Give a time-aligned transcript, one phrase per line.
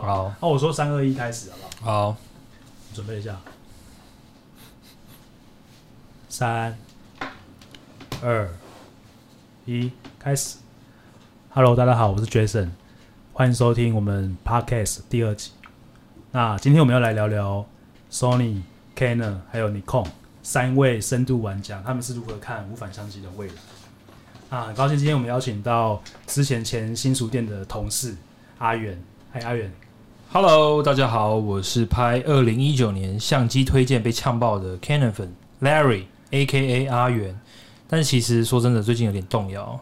[0.00, 0.06] 的。
[0.06, 2.12] 好，那我说三二一开始好不好？
[2.12, 2.16] 好，
[2.94, 3.36] 准备一下。
[6.28, 6.76] 三、
[8.22, 8.48] 二、
[9.64, 10.58] 一，开始。
[11.50, 12.70] Hello，大家好，我是 Jason，
[13.32, 15.52] 欢迎收听我们 Podcast 第二集。
[16.32, 17.64] 那今天我们要来聊聊
[18.10, 18.60] Sony、
[18.94, 20.06] Canon 还有 Nikon
[20.42, 23.54] 三位深度玩家，他们是如何看无反相机的未来。
[24.50, 28.14] 啊，很高兴今天我们邀请到之前前新书店的同事
[28.58, 29.72] 阿远，嗨，阿远
[30.32, 37.38] ，Hello，大家好，我是拍二零一九年相机推荐被呛爆的 Canon 粉 Larry，A.K.A 阿元，
[37.88, 39.78] 但是其实说真的，最近有点动摇。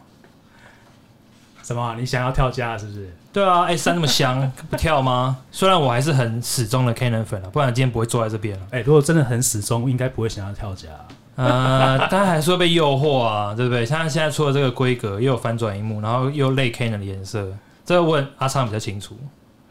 [1.63, 1.95] 什么？
[1.99, 3.11] 你想要跳家是不是？
[3.33, 5.37] 对啊，A 三那么香， 不跳吗？
[5.51, 8.65] 虽然我还是很始终的 Canon 粉了，不然今天不会坐在这边了。
[8.71, 10.87] 哎、欸，如果真的很始终，应该不会想要跳家。
[11.35, 13.85] 呃，当然还是会被诱惑啊，对不对？
[13.85, 17.51] 像现在出了这个规格，又有翻转荧幕，然后又类 Canon 的颜色，
[17.83, 19.17] 这个问阿昌比较清楚。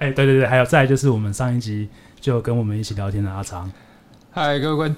[0.05, 1.89] 哎、欸，对对对，还有再就是我们上一集
[2.21, 3.73] 就跟我们一起聊天的阿昌。
[4.31, 4.95] 嗨，各位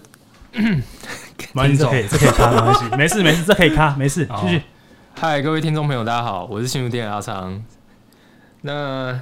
[1.53, 4.61] 观 众，这可以这可以卡没关系， 没事没事，这可以卡没事，继续。
[5.15, 7.65] 嗨，各位听众朋友，大家好，我是新竹店的阿昌。
[8.63, 9.21] 那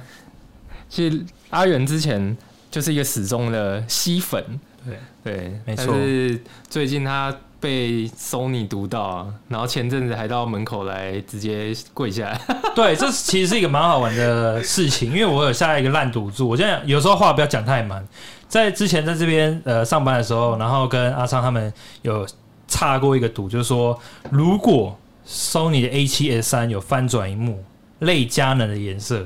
[0.89, 2.35] 其实阿元之前
[2.71, 4.43] 就是一个死忠的吸粉，
[4.83, 5.85] 对对，没错。
[5.89, 7.31] 但是最近他
[7.65, 12.39] 被 Sony 毒到，然后前阵子还到门口来直接跪下来。
[12.75, 16.47] 对，这其实是一个蛮好玩的事情，因为我有下一个烂赌注。
[16.47, 18.07] 我现在有时候话不要讲太满，
[18.47, 22.23] 在之前在这边呃上班的时候，然后跟阿昌他们有
[22.67, 23.99] 插过一个赌，就是说
[24.29, 24.95] 如果
[25.27, 27.63] Sony 的 A7S3 有翻转萤幕、
[27.99, 29.25] 类佳能的颜色、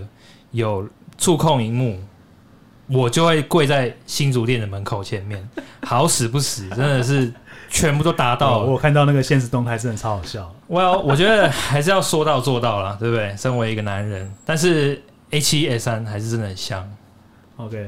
[0.52, 2.00] 有触控萤幕，
[2.88, 5.46] 我就会跪在新竹店的门口前面。
[5.82, 7.34] 好死不死，真的是
[7.70, 8.66] 全部都达到了。
[8.66, 10.54] 我看到那个现实动态，真的超好笑。
[10.68, 13.36] Well，我觉得还是要说到做到了，对不对？
[13.38, 16.92] 身为一个男人，但是 A 七 A 三还是真的很香。
[17.58, 17.86] OK，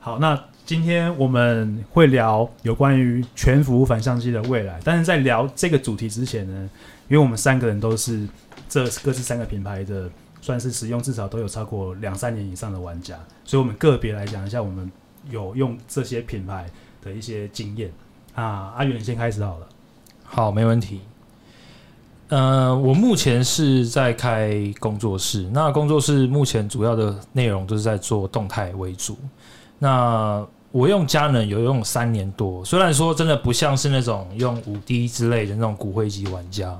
[0.00, 6.70] 好，那今天我们会聊有关于全幅无反相机的未来，但是在聊这个主题之前呢，
[7.08, 8.26] 因为我们三个人都是
[8.68, 10.08] 这各自三个品牌的，
[10.40, 14.90] 算是使用至少都有超过两三年以上的玩家，所以我们个别来讲一下，我们
[15.30, 16.66] 有用这些品牌
[17.02, 17.90] 的一些经验
[18.42, 18.74] 啊。
[18.76, 19.66] 阿远先开始好了，
[20.24, 21.00] 好，没问题。
[22.28, 29.16] 呃，我目前是在开工作室，那工作室目前主要的内容都是在做动态为主。
[29.78, 36.78] 那我用佳能有用三年多，虽然说真的不像是那种用五 D 之类的那种骨灰级玩家，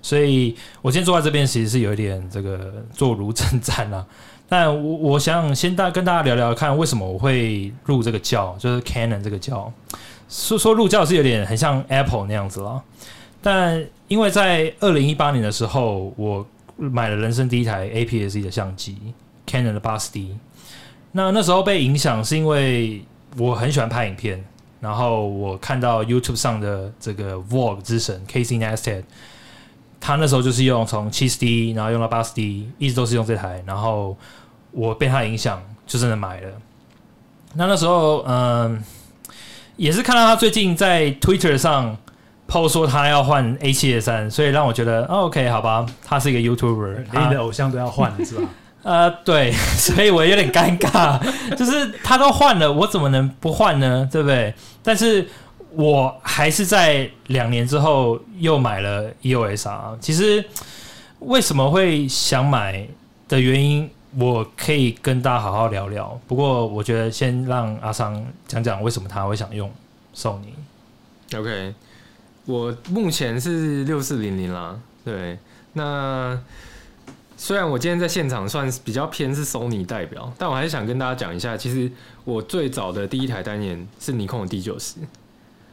[0.00, 4.06] 所以我今天坐在这边其实是有一点这个 坐如针毡啊。
[4.48, 9.72] 但我我想先大跟大家聊聊看，为什么我会入这个教，就是 Canon 这个教。
[10.28, 12.82] 说说入教是有点很像 Apple 那样子了，
[13.42, 16.46] 但因为在二零一八年的时候，我
[16.76, 18.96] 买了人生第一台 APS-C 的相机
[19.46, 20.36] ，Canon 的八十 D。
[21.12, 23.04] 那那时候被影响是因为。
[23.36, 24.40] 我很喜欢拍影片，
[24.78, 29.02] 然后我看到 YouTube 上的这个 Vlog 之神 Casey Neistat，
[30.00, 34.16] 他那时候就是用从 70D，然后用到八十 D，一直都是用这台，然后
[34.70, 36.52] 我被他影响，就真的买了。
[37.54, 38.80] 那那时候，嗯，
[39.76, 41.96] 也是看到他最近在 Twitter 上
[42.48, 48.42] PO 说他要换 A 七 S 三所以让我觉得，哦，OK，好吧，他是一个 YouTuber，连你的偶像都要换了是吧？
[48.82, 51.18] 呃，对， 所以我有点尴尬，
[51.56, 54.06] 就是他都换了，我怎么能不换呢？
[54.12, 54.52] 对不对？
[54.82, 55.26] 但是
[55.70, 59.96] 我还是在两年之后又买了 EOS R。
[60.00, 60.44] 其实
[61.20, 62.86] 为什么会想买
[63.26, 66.20] 的原因，我可以跟大家好好聊聊。
[66.26, 69.70] 不过我觉得先让阿桑讲讲为什么他会想用
[70.14, 70.54] Sony。
[71.36, 71.74] OK，
[72.46, 75.38] 我目前是六四零零啦，对，
[75.72, 76.40] 那。
[77.36, 81.90] 虽然我今天在现场算是比较偏是 Sony 代表，但我还是想跟大家讲一下，其实
[82.24, 85.00] 我最早的第一台单眼是尼康的 D 九十。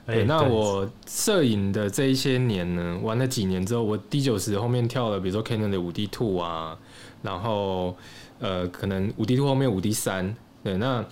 [0.08, 6.76] 对，那我摄影的这一些年呢，玩了几年之后，我 D 九十后面跳了，比如说 Canon 的五 D Two 啊，
[7.22, 7.96] 然后
[8.42, 10.36] 呃，可能五 D Two 后面五 D 三。
[10.64, 11.06] 对，那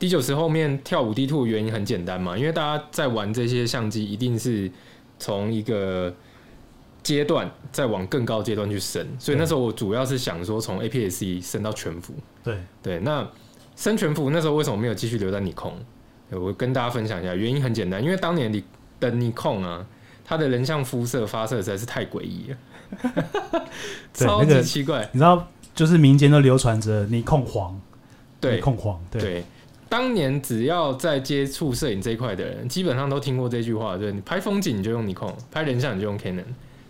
[0.00, 4.68] D 九十后面跳五 D Two 原因很简单嘛，因为大家在玩这些相机，一定是
[5.20, 6.12] 从一个。
[7.02, 12.12] 阶段再往更高阶段去升，所以那时候我主要是想说从 APS-C 升到全幅。
[12.44, 13.26] 对对，那
[13.74, 15.72] 升全幅那时候为什么没有继续留在尼康？
[16.28, 18.62] 我跟大家分享一下，原因很简单，因为当年你
[19.00, 19.86] 的尼康啊，
[20.26, 23.64] 它的人像肤色发色实在是太诡异了，
[24.12, 25.08] 超级奇怪。
[25.12, 25.48] 你知道，
[25.80, 27.80] 就是民间都流传着你控黄，
[28.38, 29.22] 对，控黄，对。
[29.22, 29.44] 对
[29.88, 36.44] 当年只要在接触摄影这一块的人，基本上都听过这句话，对，你拍风景你就用尼控，拍人像你就用 Canon。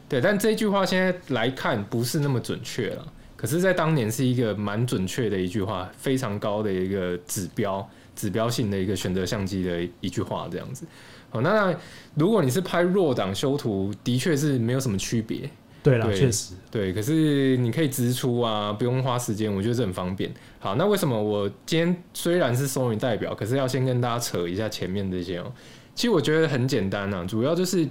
[0.08, 3.06] 对，但这句话现在来看不是那么准确了。
[3.37, 10.84] 可是，在当年是一个蛮准确的一句话，非常高的一个指标，指标性的一个选择相机的一句话，这样子。
[11.31, 11.72] 好，那
[12.16, 15.48] 如果你是拍弱档修图，的确是没有什么区别。
[15.82, 16.54] 对啦，确实。
[16.70, 20.32] 对，可是你可以直出啊，不用花时间，我觉得这很方便。
[20.58, 25.50] 好，那为什么我今天虽然是 Sony 代表，可是要先跟大家扯一下前面这些哦？
[25.94, 27.88] 其实我觉得很简单啊，主要就是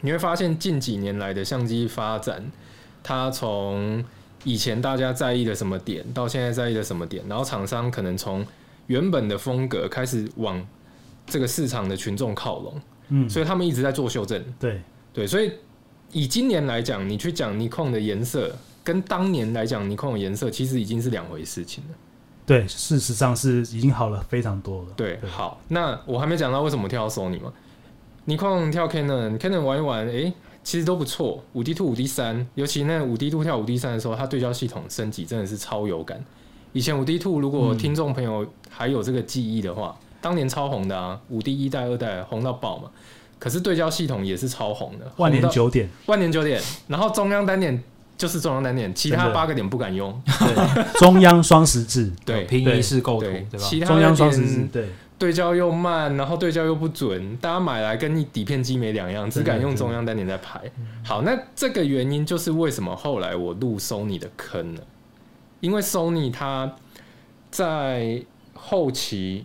[0.00, 2.44] 你会发现近几年来的相机发展，
[3.02, 4.04] 它从
[4.42, 8.44] 以前大家在意的什么点，到现在在意的什么点，然后厂商可能从
[8.88, 10.66] 原本的风格开始往
[11.26, 14.44] 这个市场的群众靠拢，嗯，所以他们一直在做修正。
[14.58, 14.80] 对
[15.12, 15.52] 对，所以。
[16.14, 21.94] 以今年来讲，你去讲尼康的颜色，跟当年来讲尼康的颜色，其实已经是两回事情了。
[22.46, 24.88] 对，事实上是已经好了非常多了。
[24.96, 27.52] 对，对好，那我还没讲到为什么跳到 Sony 吗？
[28.26, 30.32] 尼康跳 Canon，Canon 玩一玩，哎、欸，
[30.62, 31.42] 其实都不错。
[31.54, 36.24] 五 D Two、五 D 三，尤其那五 D Two 跳五 D 三的时候，它对焦系统升级真的是超有感。
[36.72, 42.90] 以前五 D Two 如果听众朋友还有这个记忆的话，嗯、当年超红的啊，五 D 一代、二代红到爆嘛。
[43.44, 46.58] 可是对焦系统也是超红的，万年九点，万年九点，
[46.88, 47.84] 然后中央单点
[48.16, 50.18] 就是中央单点，其他八个点不敢用。
[50.24, 53.58] 对，中央双十字，对，平移式构图，对吧？
[53.58, 54.88] 其他中央双十字，对，
[55.18, 60.58] 对焦又慢，然后对焦又不准，大家买来跟你底片机没两样，只敢用中央单点在拍。
[61.04, 64.80] 好，那这个原因就是为什么后来我入 Sony 的坑了，
[65.60, 66.72] 因为 Sony 它
[67.50, 68.22] 在
[68.54, 69.44] 后期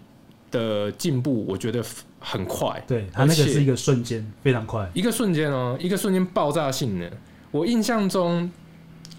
[0.49, 1.83] 的进步，我觉得。
[2.19, 7.09] 很快，对，它那个是一个瞬间，非常快，一个瞬间哦，一个瞬间爆炸性的。
[7.51, 8.51] 我印象中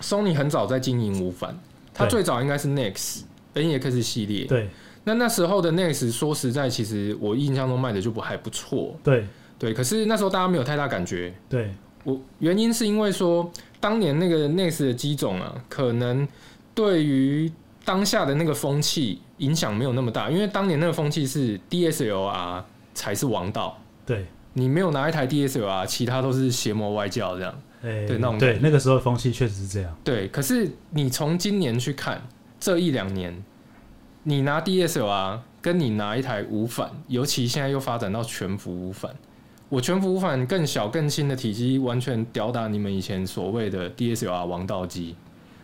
[0.03, 1.59] ，Sony 很早在经营无反，
[1.95, 3.23] 它最早应该是 Nex
[3.55, 4.45] NEX 系列。
[4.45, 4.69] 对，
[5.05, 8.95] 那那时候的 Nex 说实在，其实我印象中卖的就不还不错。
[9.03, 9.27] 对，
[9.59, 11.35] 对，可是那时候大家没有太大感觉。
[11.49, 11.73] 对，
[12.05, 13.51] 我原因是因为说，
[13.81, 16.29] 当年那个 Nex 的机种啊，可能
[16.75, 17.51] 对于
[17.85, 22.63] 当下的那个风气影响没有那么大，因为当年那个风气是 DSLR。
[22.95, 23.79] 才是王道。
[24.05, 27.55] 对，你没有拿一台 DSLR，其他都是邪魔歪教这样。
[27.83, 29.97] 欸、对，那种对那个时候风气确实是这样。
[30.05, 32.23] 对，可是你从今年去看
[32.59, 33.43] 这一两年，
[34.25, 39.15] 你拿 DSLR 跟你拿一台无反，尤其现在又发展到全幅无反，
[39.71, 45.17] 我全幅无反更小更轻的体积，完全吊打你们以前所谓的 DSLR 王道机。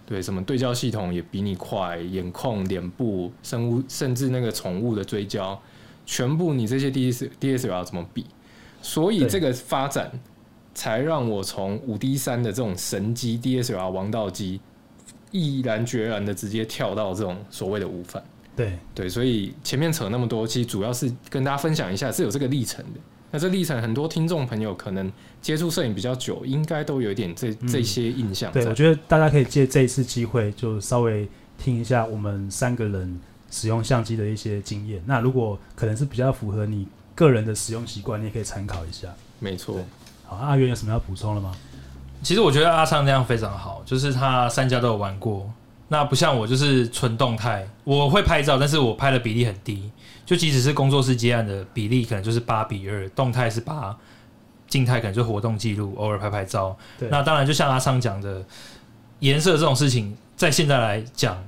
[0.06, 5.60] 对，什么对焦系统也比你快，眼控、脸部、生物，甚至那个宠物的追焦。
[6.06, 8.24] 全部你这些 D S D S L R 怎么比？
[8.80, 10.10] 所以这个发展
[10.72, 14.60] 才让我从五 D 三的这种神机 D S L R 王道机，
[15.32, 18.22] 毅然决然的直接跳到这种所谓的无反。
[18.54, 23.00] 对对，所以前面扯那么多，其实主要是跟大家分享一下是有这个历程的。
[23.32, 25.12] 那这历程很多听众朋友可能
[25.42, 28.52] 接触摄影比较久，应该都有一点这这些印象。
[28.52, 33.20] 对，我觉得大家可以借这一次机会，就稍微听一下我们三个人。
[33.56, 39.08] 使用相机的一些经验，那如果可能是比较符合你个人的使用习惯，你也可以参考一下。
[39.38, 39.82] 没错。
[40.26, 41.56] 好，阿元有什么要补充了吗？
[42.22, 45.50] 其实我觉得阿昌这样非常好，就是他三家都有玩过。
[45.88, 47.66] 那不像我，就是纯动态。
[47.84, 49.90] 我会拍照，但是我拍的比例很低。
[50.26, 53.96] 就即使是工作室接案的比例，可能就是八比二，动态是八，
[54.68, 56.76] 静态可能就活动记录，偶尔拍拍照。
[56.98, 57.08] 对。
[57.08, 58.44] 那当然，就像阿昌讲的，
[59.20, 61.42] 颜色这种事情，在现在来讲，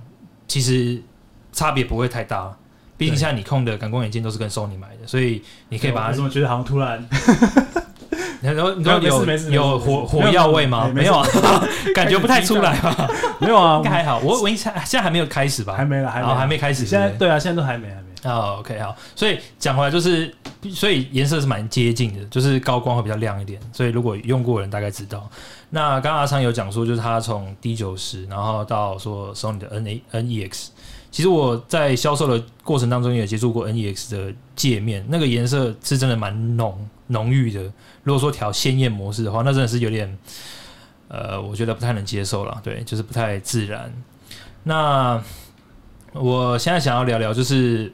[0.46, 1.02] 其实。
[1.52, 2.56] 差别不会太大，
[2.96, 6.12] 毕竟现在你控的感光元件都是跟 Sony 买的，所以你可以把它。
[6.12, 7.04] 怎么觉得好像突然？
[8.40, 10.88] 然后你说有有火火药味吗？
[10.94, 11.26] 没有啊，
[11.92, 13.10] 感觉不太出来吧？
[13.40, 14.20] 没有啊，应该还好。
[14.20, 15.74] 我我现在现在还没有开始吧？
[15.74, 16.86] 还没了，还还没开始。
[16.86, 18.02] 现在对啊，现在都还没还没。
[18.24, 18.94] 哦，OK 好。
[19.16, 20.32] 所以讲回来就是，
[20.72, 23.60] 所以颜色是蛮接近的，就是高光会比较亮一点。
[23.72, 25.28] 所以如果用过的人大概知道。
[25.70, 30.70] 那刚刚阿昌有讲说，就是他从 D 九十，然后到说 Sony 的 N A N E X。
[31.10, 37.62] 其实我在销售的过程当中也接触过 NEX 的界面，那个颜色是真的蛮浓浓郁的。
[38.02, 40.18] 如果说调鲜艳模式的话，那真的是有点，
[41.08, 42.60] 呃，我觉得不太能接受了。
[42.62, 43.92] 对，就是不太自然。
[44.64, 45.22] 那
[46.12, 47.92] 我现在想要聊聊，就是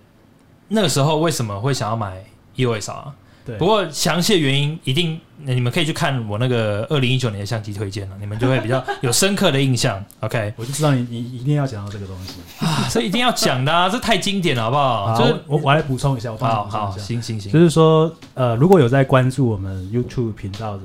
[0.68, 2.24] 那个时候为什么会想要买
[2.56, 3.12] EOS R？
[3.44, 10.02] 对，不过详细的原因一定，你们可以去看我那个二零一九年的相机推荐了，你们就会比较有深刻的印象。
[10.20, 12.34] OK，我就知道你你一定要讲到这个东西
[12.64, 15.06] 啊，这一定要讲的啊， 这太经典了，好不好？
[15.14, 16.78] 好就是我我来补充一下，我帮你补充一下。
[16.78, 20.82] 好，好，行行行，就是说，呃，如果有在关注我们 YouTube 频道的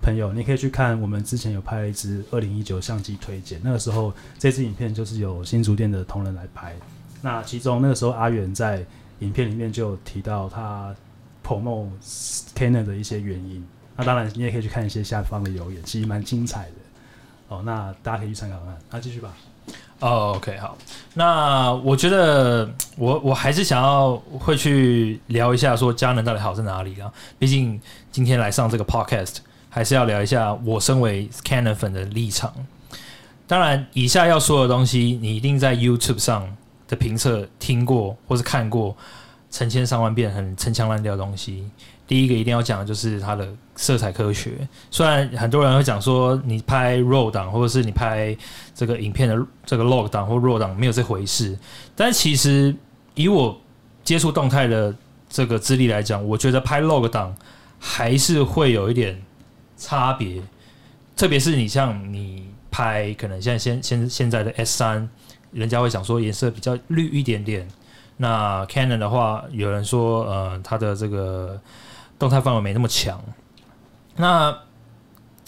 [0.00, 6.72] 朋友，你可以去看我们之前有拍了一支二零一九相机推荐，那个时候这支影片就是有新竹店的同仁来拍，
[7.20, 8.84] 那其中那个时候阿元在
[9.18, 10.94] 影片里面就有提到他。
[11.46, 11.88] Promote
[12.56, 13.64] Canon 的一些原因，
[13.96, 16.72] 那当然你也可以去看一些下方的留言，其实蛮精彩的。
[17.48, 18.76] 哦，那大家可以去参考看。
[18.90, 19.32] 那继续吧。
[20.00, 20.76] 哦，OK，好。
[21.14, 27.10] 那我觉得 我我还是想要会去聊一下，说佳能到底好在哪里啊？
[27.38, 29.36] 毕竟今天来上这个 Podcast，
[29.70, 32.52] 还是要聊一下我身为 Canon 粉的立场。
[33.46, 36.56] 当然，以下要说的东西，你一定在 YouTube 上
[36.88, 38.96] 的评测听过或是看过
[39.56, 41.64] 成千上万遍，很陈腔滥调的东西。
[42.06, 44.52] 第一个一定要讲的就是它的色彩科学。
[44.90, 48.36] 虽然很多人会讲说，你拍 RAW 档或者是你拍
[48.74, 51.58] 这个影片的这个 log 档或 RAW 档没有这回事，
[51.94, 52.74] 但其实
[53.14, 53.58] 以我
[54.04, 54.94] 接触动态的
[55.30, 57.34] 这个资历来讲，我觉得拍 log 档
[57.78, 59.18] 还是会有一点
[59.78, 60.42] 差别。
[61.16, 62.46] 特别是你像你。
[62.68, 65.08] 拍可能现在现现现在的 S 三，
[65.50, 67.66] 人家会想说颜色比较绿一点点。
[68.16, 71.60] 那 Canon 的话，有人说呃它的这个
[72.18, 73.20] 动态范围没那么强。
[74.16, 74.56] 那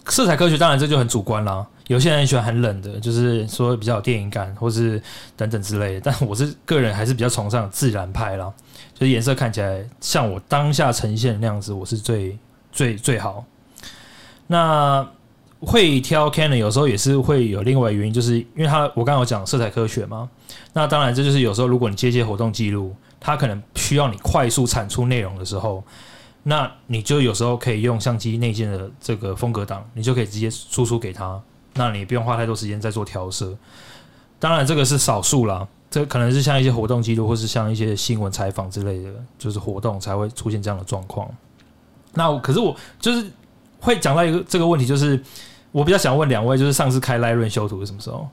[0.06, 1.66] 色彩科学当然这就很主观啦。
[1.87, 5.02] 有些人喜欢很冷的，就是说比较有电影感，或是
[5.37, 6.00] 等等之类的。
[6.02, 8.52] 但我是个人还是比较崇尚自然派啦，
[8.92, 12.38] 就是颜色看起来像我当下呈现的那样子，我是最
[12.70, 13.42] 最最好。
[14.46, 15.06] 那
[15.60, 20.28] 会挑 Canon 有时候也是会有另外原因，就是因为它我刚刚有讲色彩科学嘛。
[20.72, 25.82] 那当然这就是有时候如果你接一些活动记录，它可能需要你快速产出内容的时候，
[26.44, 31.40] 那你就有时候可以用相机内建的这个风格档，你就可以直接输出给他，
[31.74, 33.56] 那你不用花太多时间在做调色。
[34.38, 41.28] 当然这个是少数啦，这可能是像一些活动记录或是像一些新闻采访之类的，就是活动才会出现这样的状况。
[42.14, 43.28] 那可是我就是
[43.80, 45.20] 会讲到一个这个问题，就是。
[45.70, 48.26] 我比较想问两位，就是上次开 Lightroom 修图是什么时候？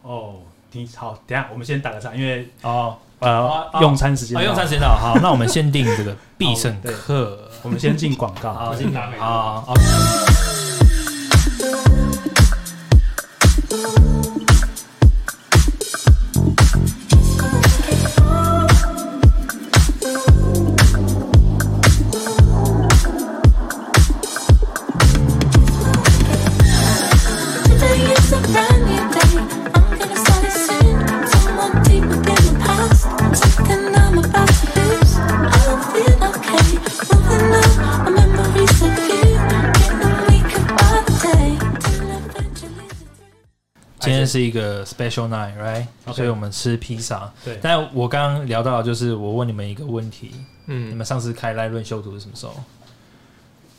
[0.00, 0.36] 哦，
[0.72, 9.26] 你好，等下我们先打个岔，因为哦呃、哦、用餐时间、哦，用餐时间到，好，那我们先定这个必胜客，我们先进广告，好，进广告，
[9.60, 9.74] 好。
[44.28, 46.12] 是一个 special night，right？Okay.
[46.12, 47.32] 所以我们吃披萨。
[47.44, 50.32] 对，但我刚刚聊到，就是我问你们一个问题，
[50.66, 52.54] 嗯，你们上次开 Lightroom 修图是什么时候？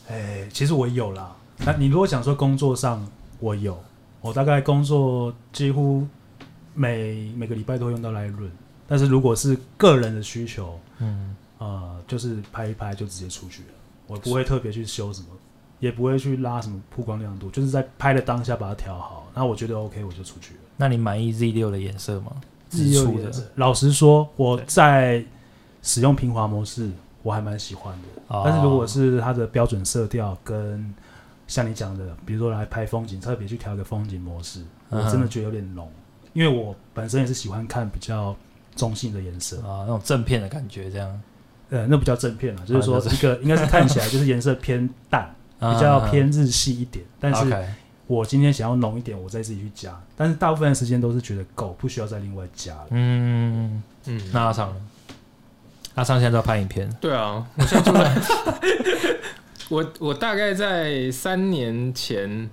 [0.09, 1.35] 哎、欸，其实我有啦。
[1.59, 3.07] 那你如果想说工作上，
[3.39, 3.81] 我有，
[4.21, 6.07] 我大概工作几乎
[6.73, 8.49] 每每个礼拜都会用到 Lightroom。
[8.87, 13.67] 但是如果是个人的需求，嗯，呃，就是拍一拍就直接出去了，
[14.07, 15.27] 我不会特别去修什么。
[15.79, 20.59] 也不会去拉什么曝光亮度，就是在拍的当下把它调好，那我觉得 OK，我就出去了。
[20.77, 22.33] 那你满意 Z 六的颜色吗
[22.69, 25.23] ？Z 六的颜色，老实说，我在
[25.81, 26.89] 使用平滑模式，
[27.23, 28.07] 我还蛮喜欢的。
[28.27, 28.43] 哦。
[28.45, 30.93] 但是如果是它的标准色调，跟
[31.47, 35.89] 像你讲的，比如说来拍风景，特别去调个风景模式，我真的觉得有点浓，
[36.23, 38.35] 嗯，因为我本身也是喜欢看比较
[38.75, 41.21] 中性的颜色啊，那种正片的感觉，这样。
[41.69, 45.33] 呃，那不叫正片了，就是说一个应该是看起来就是颜色偏淡。
[45.59, 47.53] 比较偏日系一点，但是
[48.07, 50.01] 我今天想要浓一点，我再自己去加。
[50.15, 52.87] 但是大部分的时间都是觉得够，不需要再另外加了。
[52.91, 54.73] 嗯嗯，那阿昌，
[55.95, 56.89] 阿昌现在在拍影片。
[57.01, 58.21] 对啊，我现在在
[59.69, 62.49] 我我大概在三年前，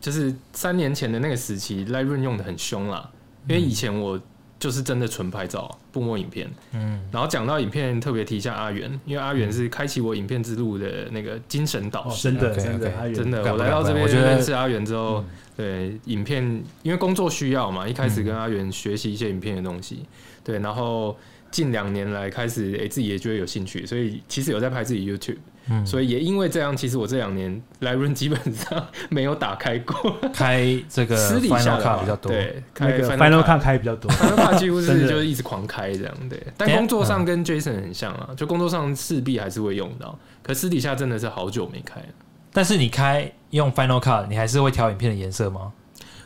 [0.00, 3.10] 就是三年前的那个时期，Lightroom 用的很凶啦，
[3.48, 4.20] 因为以前我。
[4.62, 6.48] 就是真的纯拍照，不摸影片。
[6.70, 12.30] 嗯，然后讲到影片，特别提一下阿元，因为阿元是开启我影片之路的那个精神导师。
[12.30, 13.42] 真的，真的，真的。
[13.52, 15.24] 我来到这边认识阿元之后，
[15.56, 20.04] 对影片，因为工作需要嘛，一开始跟阿元学习一些影片的东西。
[20.44, 21.18] 对，然后
[21.52, 25.38] 近两年来开始，哎，自己也觉得有兴趣，所以其实有在拍自己 YouTube。
[25.70, 36.42] 嗯，所以也因为这样，其实我这两年 Lightroom 基本上没有打开过，开这个私底下卡比较多，对，开 Final Cut 开比较多，Final Cut 几乎是 就是一直狂开这样，对。
[36.56, 42.06] 但工作上跟 Jason 很像啊，就工作上势必还是会用到，可私底下真的是好久没开了。
[42.52, 45.72] 但是你开用 Final Cut，你还是会调影片的颜色吗？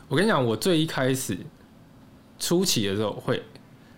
[0.07, 1.37] 我跟你讲，我最一开始
[2.39, 3.43] 初期的时候会，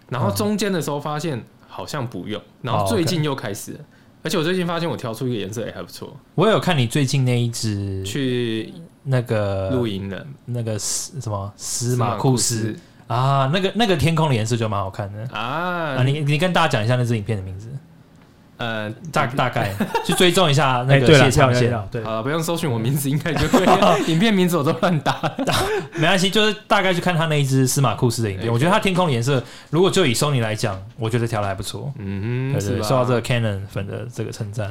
[0.09, 3.79] 然后中间的时候发现好像不用，然后最近又开始了。
[4.21, 6.15] 而且我最近发现我调出一个颜色也还不错。
[6.35, 8.73] 我有看你最近那一只去
[9.03, 12.75] 那个露营的，那个斯什么司马库斯
[13.07, 15.95] 啊，那个那个天空的颜色就蛮好看的啊。
[15.95, 17.69] 啊，你你跟大家讲一下那支影片的名字。
[18.59, 19.73] 呃，大大概
[20.05, 21.73] 去追踪一下那个对了，谢长宪。
[21.89, 23.67] 对，好了，不用搜寻我名字， 应该就可以。
[24.11, 25.17] 影片名字我都乱打，
[25.95, 28.51] 没关系，就是大概去看他那一只司马库斯的影片。
[28.51, 31.89] 我觉得他天空的颜色，如果就以 Sony 来讲，我觉得调的还不错。
[31.97, 34.69] 嗯，对对，受到这个 Canon 粉的这个称赞。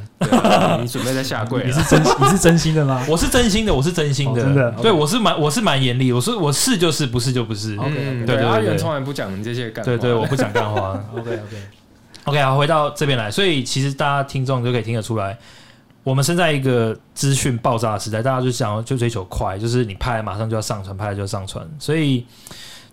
[0.83, 1.65] 你准备在下跪？
[1.65, 3.03] 你是真你是真心的吗？
[3.09, 4.71] 我是真心的，我是真心的，真的。
[4.83, 7.75] 对，我是蛮我是蛮严厉，我说我是就是，不是就不是。
[7.83, 9.83] 嗯，对，阿元从来不讲这些干。
[9.83, 11.03] 对对，我不讲干话。
[11.15, 11.78] OK OK。
[12.29, 15.35] OK，好，回到这边来，所以其实大家听众就可以听得出来，
[16.05, 22.27] 我们身在一个资讯爆炸的时代，大家就想要就追求快，就是你拍马上就要上传，拍了就要上传，所以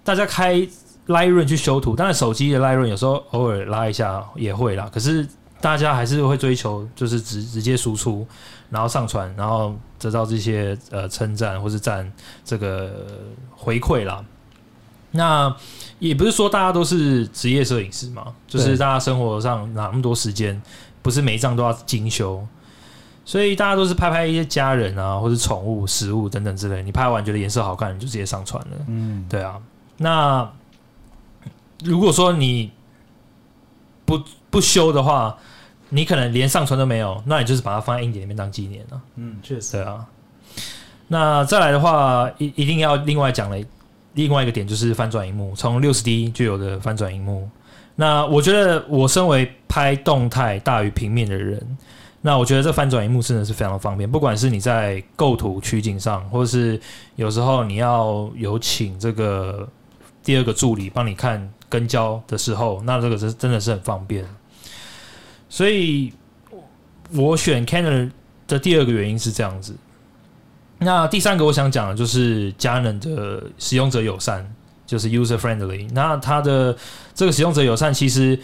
[0.05, 0.65] 大家开
[1.07, 5.27] Lightroom 去修图，当然手机的 Lightroom 有时候偶尔拉一下也会啦，可是
[5.59, 8.25] 大家还是会追求就是直直接输出，
[8.69, 12.09] 然后上传，然后得到这些呃称赞或是赞
[12.45, 13.05] 这个
[13.53, 14.23] 回馈啦。
[15.15, 15.55] 那
[15.99, 20.61] 也不是说大家都是职业摄影师嘛，就是大家生活上哪那么多时间，
[21.01, 22.45] 不是每一张都要精修，
[23.23, 26.83] 所以大家都是拍拍一些家人啊，或者宠物、食物等等之类。
[26.83, 28.77] 你拍完觉得颜色好看，你就直接上传了。
[28.87, 29.57] 嗯，对啊。
[29.97, 30.51] 那
[31.83, 32.71] 如果说你
[34.03, 35.37] 不不修的话，
[35.89, 39.01] 你可能连上传都没有，那你就是把它放在硬碟里面当纪念了。
[39.15, 39.71] 嗯，确实。
[39.77, 40.05] 对啊。
[41.07, 43.57] 那再来的话，一一定要另外讲了。
[44.15, 47.47] 另外一个点就是翻转荧幕，从六十 D 就有的翻转荧幕。
[47.95, 51.77] 那我觉得我身为拍动态大于平面的人，
[52.21, 54.09] 那我觉得这翻转荧幕真的是非常的方便。
[54.09, 56.79] 不管是你在构图取景上，或者是
[57.15, 59.67] 有时候你要有请这个
[60.23, 64.25] 第二个助理帮你看跟焦的时候，那这个是真的是很方便。
[65.47, 66.11] 所以
[67.13, 68.11] 我选 Canon
[68.47, 69.73] 的第二个原因是这样子。
[70.79, 74.45] 那第三个我想讲的就是佳能的使用者友善，
[74.85, 75.89] 就是 user friendly。
[75.93, 76.75] 那它的
[77.13, 78.37] 这个使用者友善，其实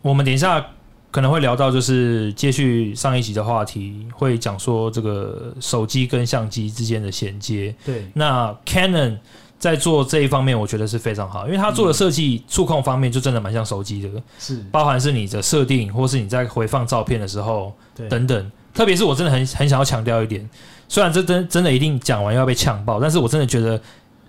[0.00, 0.64] 我们等一下
[1.10, 7.74] 可能会聊到，就是接续上一集的话题，会讲说这个手机跟相机之间的衔接。
[7.84, 9.18] 对，那 Canon
[9.58, 14.08] 在做这一方面，我觉得是非常好，因为它做的设计触控方面就真的蛮像手机的，
[14.38, 17.74] 是包含是你的设定，或是你在回放照片的时候，
[18.08, 18.52] 等等。
[18.72, 20.48] 特别是我真的很很想要强调一点。
[20.90, 23.80] 虽然这真真的一定讲完要被呛爆，但是我真的觉得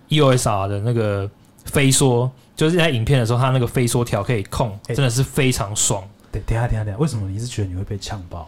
[0.10, 1.28] EOS R 的那个
[1.66, 6.04] 飞缩，就是在影片的时候，它那个飞缩条可以控，真的是非常爽。
[6.32, 8.48] 对，等下等下等下，为什么你是觉得你会被呛爆？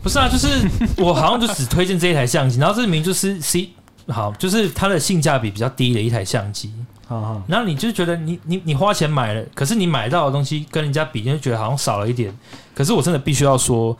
[0.00, 0.46] 不是啊，就是
[1.02, 3.70] 我好像就只推荐这一台相机，然后这明明就是 C
[4.06, 6.72] 好，就是它的性价比比较低的一台相机。
[7.08, 12.32] 好好，然后你就觉得你你你花钱买了，可是你买到的东西跟人家比，就觉得好像少了一点。
[12.72, 13.98] 可是我真的必须要说。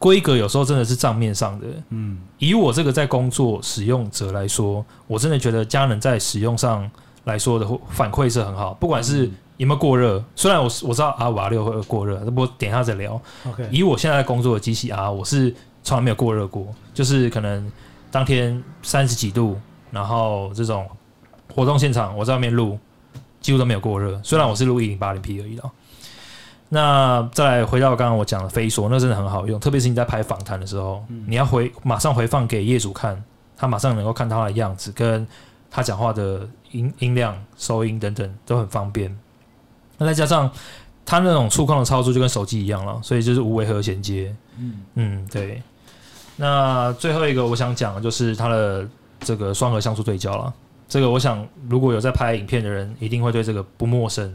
[0.00, 6.90] 规格有时候真的是账面上的，嗯，以我这个在工作使用者来说，我真的觉得佳能在使用上
[7.24, 13.20] 来说的反馈是很好，不管是有没有过热，虽然我我知道 R 五 R 六会过热，不过等一下再聊。
[13.46, 17.70] OK，以我现在在工作的机器 R，我是从来没有过热过，就是可能
[18.10, 19.58] 当天三十几度，
[19.90, 20.88] 然后这种
[21.54, 22.78] 活动现场我在外面录，
[23.42, 25.70] 几乎都没有过热，虽然我是录一零八零 P 而已了。
[26.72, 33.20] 那再来回到刚刚我讲的飞梭，那真的很好用，特别是你在拍访谈的时候，嗯、你要回马上回放给业主看，
[33.56, 35.26] 他马上能够看到他的样子，跟
[35.68, 39.14] 他讲话的音音量、收音等等都很方便。
[39.98, 40.48] 那再加上
[41.04, 44.32] 他那种触控的操作就跟手机一样了，所以就是无违和衔接。
[44.56, 45.60] 嗯嗯，对。
[46.36, 50.54] 那最后一个我想讲的就是它的这个双核像素对焦了，
[50.88, 54.32] 这个我想如果有在拍影片的人，一定会对这个不陌生。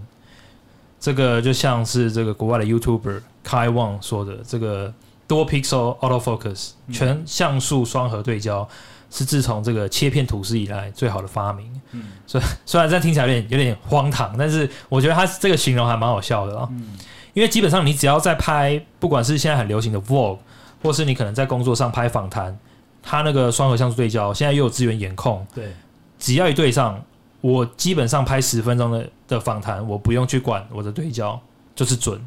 [1.05, 4.91] 这个就像是这个国外的 YouTuber Kai Wang 说的，这个
[5.27, 8.67] 多 pixel autofocus 全像素双核对焦
[9.11, 11.71] 是自从这个切片吐司以来最好的发明。
[11.91, 16.67] 嗯，所以虽然这样听起来有点有点荒唐，但是我觉得他这个形容还蛮好笑的啊。
[16.71, 16.97] 嗯，
[17.35, 20.39] 因为基本上你只要在拍，不管是现在很流行的 Vlog，
[20.81, 22.57] 或是你可能在工作上拍访谈，
[23.03, 25.71] 它那个双核像素对焦现在又有资源眼控，对，
[26.17, 26.99] 只要一对上。
[27.45, 31.39] 我基本上拍十分钟的的访谈，我不用去管我的对焦，
[31.75, 32.19] 就是准。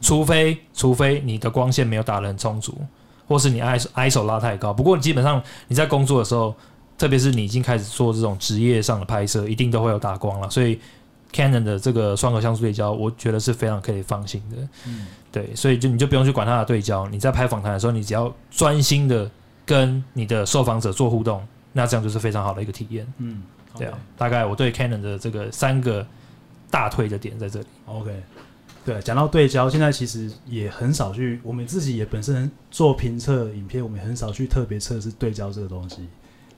[0.00, 2.78] 除非除非你的光线没有打得很充足，
[3.26, 4.72] 或是你 ISO ISO 拉太高。
[4.72, 6.54] 不过基本上你在工作的时候，
[6.96, 10.48] 特别是你已经开始做这种职业上的拍摄，一定都会有打光了。
[10.48, 10.78] 所以
[11.32, 14.56] Canon 的这个双核像素对焦，我觉得是非常可以放心的。
[14.86, 17.08] 嗯，对，所以就你就不用去管它的对焦。
[17.08, 19.28] 你在拍访谈的时候，你只要专心的
[19.66, 23.12] 跟你的受访者做互动，那这样就是非常好的一个体验。
[23.18, 23.42] 嗯。
[23.78, 26.06] 对啊，大概我对 Canon 的这个三个
[26.70, 27.66] 大推的点在这里。
[27.86, 28.22] OK，
[28.84, 36.08] 对，讲到对焦，现在其实也很少去，我们自己也本身做评测影片，我们也很少去特别测试对焦这个东西，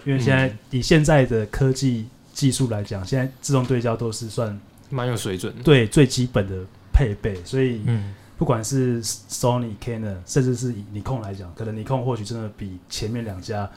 [0.05, 4.59] 因为现在以现在的科技技术来讲，现在自动对焦都是算
[4.90, 7.81] 蛮有水准，对最基本的配备，所以
[8.37, 13.70] 不管是 Sony、Canon，甚至是以尼控来讲，可能尼控或许真的比前面两家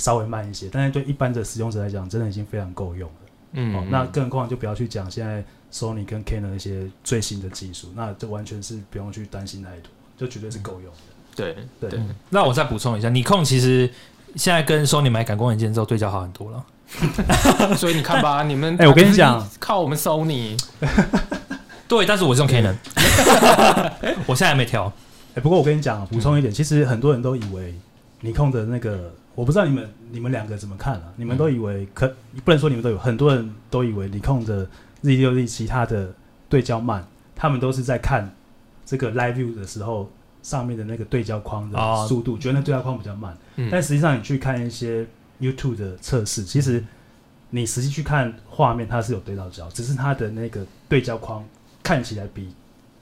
[0.00, 3.16] 稍微慢一些，但是对一般的使用者来讲，真的已经非常够用了。
[3.52, 10.98] 嗯，哦，那更何况就不要去讲现在 Sony 跟 Canon 一些最新的技术，那就完全是不用去担心太多，就绝对是够用的。
[11.36, 13.90] 对对，对那我再补充一下，尼控其实
[14.36, 16.64] 现在跟 Sony 买感光元件之后，对焦好很多了。
[17.76, 20.58] 所以你看吧， 你们哎、欸，我跟你讲，靠我们 Sony。
[21.86, 22.74] 对，但是我是用 Canon，
[24.26, 24.86] 我现在还没调。
[25.30, 27.74] 哎、欸，不过我跟你讲，补充一点，嗯、其实很多人都以为
[28.20, 31.04] 尼控的那个，我不知道你们你们两个怎么看啊？
[31.16, 32.06] 你们都以为可
[32.44, 34.68] 不能说你们都有，很多人都以为你控的
[35.00, 36.12] Z 六 Z 其他的
[36.46, 37.02] 对焦慢，
[37.34, 38.30] 他们都是在看
[38.84, 43.34] 这个 Live View 的时候上面的那个对焦框的速度，哦、觉得那对焦框比较慢。
[43.56, 45.06] 嗯、但实际上你去看一些
[45.40, 46.84] YouTube 的测试，其实
[47.48, 51.42] 你实际去看画面，它是有对到焦，只是它的那个对焦框。
[51.82, 52.54] 看起来比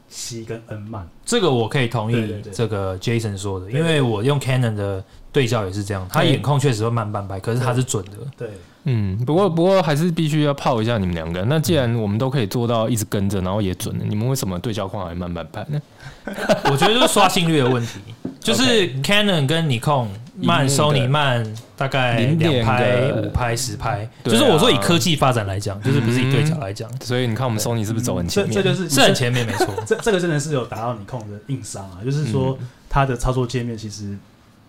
[0.08, 2.34] C 跟 N 慢，这个我可以同意。
[2.52, 8.12] 这个 Jason 说的，因为我用 Canon 的对焦也是这样，它眼控确实会慢半拍，可是它是准的。
[8.36, 8.48] 对，
[8.84, 11.44] 嗯，不过不过还是必须要泡一下你们两个。
[11.44, 15.80] 那既然我们都可以做到一直跟着，然后也准了，你们为什么对焦框还慢半拍呢？
[16.70, 18.00] 我觉得就是刷新率的问题，
[18.40, 18.62] 就是
[19.02, 20.08] Canon 跟 Nikon
[20.40, 21.44] 慢，Sony 慢
[21.76, 26.90] 大概两拍、五拍、十拍，就是我说以科技发展来讲，就是不是以对角来讲。
[27.00, 28.54] 所以你看我们 Sony 是不是走很前面？
[28.54, 29.66] 这这就是是很前面，没错。
[29.86, 34.16] 这这个真的是有达到 Nikon 的硬伤啊，就是说它的操作界面其实，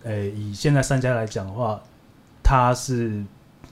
[0.04, 1.80] 诶，以现在三家来讲的话，
[2.42, 3.22] 它是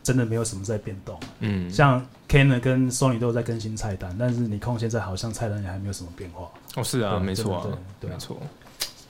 [0.02, 1.18] 真的没有什么在变动。
[1.40, 6.48] 嗯，像 Canon 跟 Sony 都有在更新菜单，但是 Nikon 现在好像菜单也还没有什么变化。
[6.76, 7.66] 哦，是啊，没错啊，
[8.00, 8.36] 对，没错。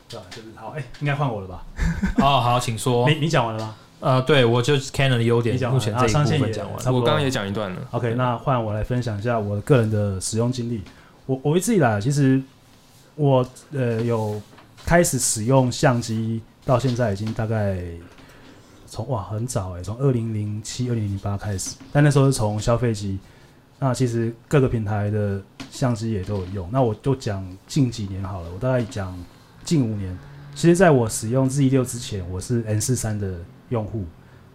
[0.09, 1.62] 对，就是好，哎，应该换我了吧？
[2.18, 3.09] 哦，好，请说。
[3.09, 3.75] 你你讲完了吗？
[4.01, 6.92] 呃，对，我就 Canon 的优点，目前这一部分讲完了。
[6.92, 7.77] 我刚刚也讲一段了。
[7.90, 10.83] OK，那换我来分享一下我个人的使用经历。
[11.27, 12.40] 我我一直以来，其实
[13.16, 14.40] 我呃有
[14.87, 17.77] 开始使用相机到现在已经大概
[18.87, 23.18] 从哇很早哎，从二零零七、二零零八开始，但那时候是从消费机。
[23.81, 26.68] 那其实各个平台的相机也都有用。
[26.73, 29.12] 那我就讲近几年好了，我大概讲。
[29.69, 30.17] 近五年，
[30.55, 34.03] 其实在我使用 Z6 之前，我是 N 四三的用户。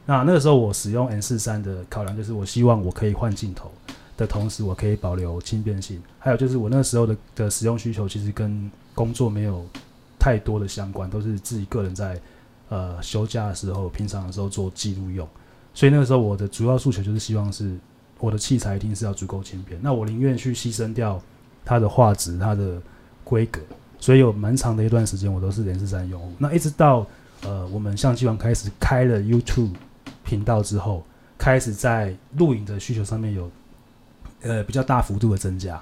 [0.07, 3.71] 那那个时候我使用 N 四三的考量，就是我希望我可以换镜头
[4.17, 6.01] 的同时，我可以保留轻便性。
[6.17, 9.63] 还有就是我那时候的的使用需求，其实跟工作没有
[10.17, 12.19] 太多的相关，都是自己个人在
[12.69, 15.29] 呃休假的时候、平常的时候做记录用。
[15.75, 17.77] 所以那个时候我的主要诉求就是希望是
[18.19, 19.79] 我的器材一定是要足够轻便。
[19.83, 21.21] 那我宁愿去牺牲掉
[21.63, 22.81] 它的画质、它的
[23.23, 23.61] 规格。
[24.03, 26.29] 所以有蛮长的一段时间，我都是连四三用户。
[26.37, 27.07] 那一直到
[27.41, 29.71] 呃，我们相机王开始开了 YouTube
[30.25, 31.05] 频道之后，
[31.37, 33.49] 开始在录影的需求上面有
[34.41, 35.81] 呃比较大幅度的增加。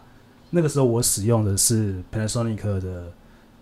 [0.52, 3.12] 那个时候我使用的是 Panasonic 的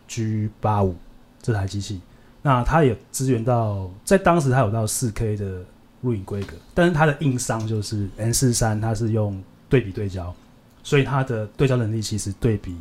[0.10, 0.94] G 八五
[1.42, 2.02] 这台机器，
[2.42, 5.64] 那它也支援到在当时它有到四 K 的
[6.02, 10.36] 录影规格，但是它的硬伤就是 N 四三它是用对比对焦，
[10.84, 12.76] 所以它的对焦能力其实对比。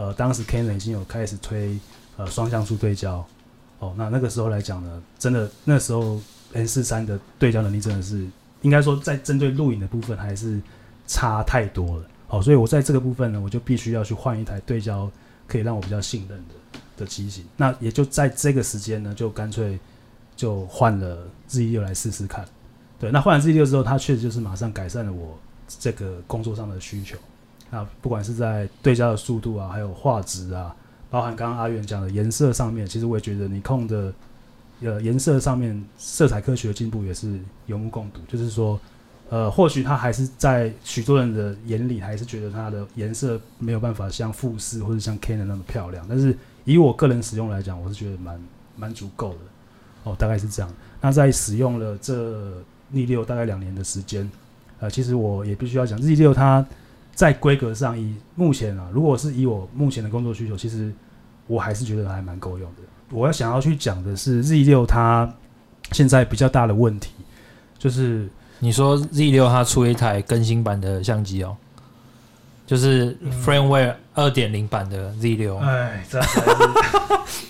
[0.00, 1.78] 呃，当时 Canon 已经有开始推
[2.16, 3.22] 呃双像素对焦，
[3.80, 6.18] 哦，那那个时候来讲呢，真的那时候
[6.54, 8.26] N 四三的对焦能力真的是
[8.62, 10.58] 应该说在针对录影的部分还是
[11.06, 15.10] 差太多了，哦，所以我在这个部分呢，我就必须要去换一台对焦
[15.46, 19.78] 可以让我比较信任的的机型，那也就在这个时间呢，就干脆
[20.34, 22.42] 就换了 Z6 来试试看，
[22.98, 27.18] 对，那换了 Z6 之后，它确实就是马上改善了我这个工作上的需求。
[27.70, 30.74] 那不管是在对焦的速度啊，还有画质啊，
[31.08, 34.12] 包含刚刚阿元讲的颜色上面，其实我也觉得你控的
[34.80, 38.20] 呃颜色上面色彩科学的进步也是有目共睹。
[38.26, 38.78] 就是说，
[39.28, 48.40] 呃，或许它还是在许多人的眼里还是觉得它的颜色没有办法像富士或者像 Canon 那么漂亮，但是以我个人使用来讲，我是觉得蛮
[48.76, 49.38] 蛮足够的。
[50.02, 50.68] 哦，大概是这样。
[51.00, 52.52] 那在使用了这
[52.88, 54.28] 逆六大概两年的时间，
[54.80, 56.66] 呃，其实我也必须要讲 Z6 它。
[57.20, 60.90] 在规格上，以目前啊，如果是以我目前的工作需求，其实
[61.46, 62.76] 我还是觉得还蛮够用的。
[63.10, 65.30] 我要想要去讲的是 Z 六它
[65.92, 67.10] 现在比较大的问题，
[67.78, 68.26] 就是
[68.58, 71.54] 你说 Z 六它出一台更新版的相机哦，
[72.66, 75.58] 就是 Firmware 二点零版的 Z 六。
[75.58, 76.18] 哎，这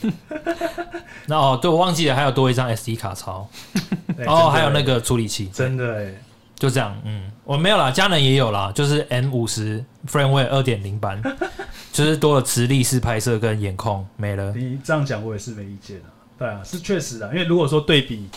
[1.26, 3.48] 那哦，对，我忘记了，还有多一张 SD 卡槽，
[4.26, 6.12] 哦，还有那个处理器，真的哎。
[6.60, 11.20] 就这样，嗯，我没有啦，佳能也有啦，就是 M 五十 Firmware 二点零版，
[11.90, 14.52] 就是多了磁力式拍摄跟眼控，没了。
[14.52, 16.04] 你这样讲，我也是没意见的。
[16.38, 18.28] 对啊，是确实的，因为如果说对比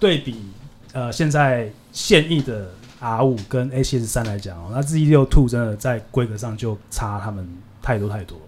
[0.00, 0.50] 对比
[0.94, 2.70] 呃现在现役的
[3.00, 7.46] R 五跟 A 七 S 三来讲哦，那 Z 六 Two 真的在规格上就差他们
[7.82, 8.44] 太多太多了。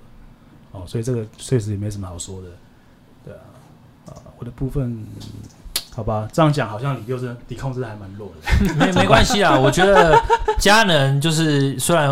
[0.72, 2.48] 哦，所以这个确实也没什么好说的，
[3.26, 3.40] 对啊，
[4.06, 5.06] 啊，我的部分，
[5.98, 10.16] 好吧，这样讲好像你就是你控制还蛮弱的， 没没关系啊， 我觉得
[10.58, 12.08] 佳能就是虽然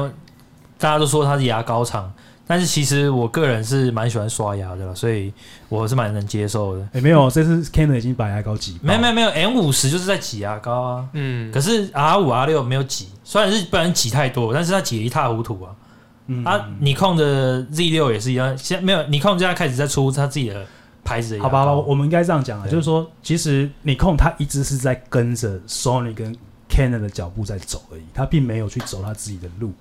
[0.77, 2.13] 大家都说它是牙膏厂。
[2.49, 5.33] 但是其实我个人是蛮喜欢刷牙的，所以
[5.69, 6.83] 我是蛮能接受的。
[6.85, 8.79] 哎、欸，没有，这次 Canon 已经把牙膏挤。
[8.81, 11.05] 没有没有没有，M 五十就是在挤牙膏啊。
[11.15, 11.51] 嗯。
[11.51, 15.75] 可是 R 五 R 六没有挤，虽然是不然挤太多，但是它挤一塌糊涂啊。
[16.29, 16.45] 嗯。
[16.45, 20.65] 啊，尼控的 Z 六也是一样，现在没有尼控现在开始在出他自己的
[21.07, 21.49] 牌子的牙膏。
[21.49, 26.37] 好吧，我们应该这样讲啊，就是说，其实你控他一直是在跟着 Sony 跟
[26.69, 29.73] Canon 的脚步在走而已，他并没有去走他自己的路。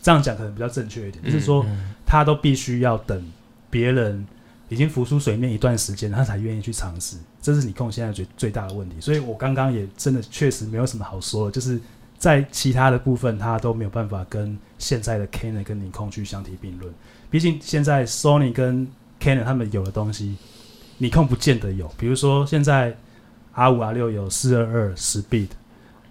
[0.00, 1.64] 这样讲可能比较正确一点，就是说，
[2.04, 3.24] 他都必须要等
[3.70, 4.26] 别人
[4.68, 7.16] 已经浮出水面一段时间，他才愿意去尝试。
[7.40, 8.96] 这是你控现在最最大的问题。
[9.00, 11.78] 所以我刚刚也真的确实没有什么好说的，就是
[12.18, 16.92] 在其他的部分，他都没有办法跟现在的 Canon 跟尼控去相提并论。
[17.30, 18.88] 毕竟现在 Sony 跟
[19.20, 20.36] Canon 他们有的东西，
[21.02, 21.90] 尼康不见得有。
[21.98, 22.96] 比如说现在
[23.54, 25.48] R 五 R 六有四二二 Speed，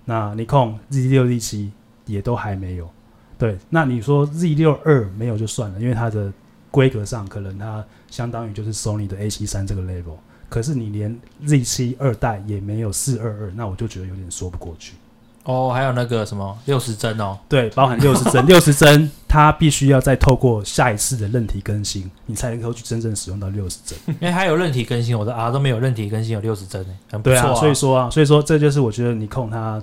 [0.03, 1.71] 那尼康 Z 六 Z 七
[2.05, 2.89] 也都还没有。
[3.37, 6.29] 对，那你说 Z 六二没有就算了，因为它的
[6.69, 10.17] 规格上可能它相当于就是 Sony 的 A 七三这个 level，
[10.49, 14.95] 可是你连 Z 七二代也没有四二二，那我就觉得有点说不过去。
[15.43, 23.97] 哦，还有那个什么六十帧哦，对，包含六十帧， 六十帧它必须要再透过下一次的韧体更新，你才能够去真正使用到六十帧。
[24.21, 27.41] 因为还有韧体更新，我的 R 都没有韧体更新，有六十帧很不错啊。
[27.43, 29.81] 对啊，所以说啊，所以说这就是我觉得尼控它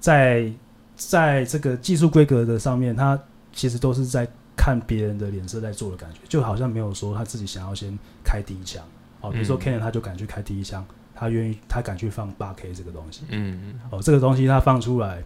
[0.00, 0.50] 在。
[0.94, 3.18] 在这个技术规格的上面，它
[3.52, 8.80] 其实都是在看别人的脸色在做的感觉，就好像没有说他自己想要先开第一枪。
[9.20, 10.84] 哦，比如说 Canon 他就敢去开第一枪，
[11.22, 13.22] 他愿意他敢去放八 K 这个东西。
[13.28, 13.74] 嗯嗯。
[13.90, 15.22] 哦，这个东西他放出来，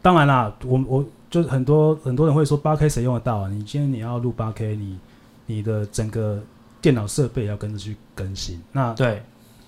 [0.00, 3.48] 当然啦，我我就是很多很多人会说八 K 谁用得到啊？
[3.50, 4.98] 你今天你要录八 K，你
[5.46, 6.42] 你的整个
[6.80, 8.60] 电脑设备要跟着去更新。
[8.72, 9.22] 那对